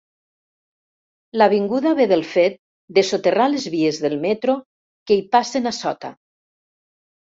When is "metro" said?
4.27-4.59